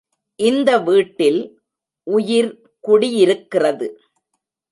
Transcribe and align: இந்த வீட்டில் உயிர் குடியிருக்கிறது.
இந்த 0.39 0.69
வீட்டில் 0.79 1.39
உயிர் 2.07 2.51
குடியிருக்கிறது. 2.83 3.87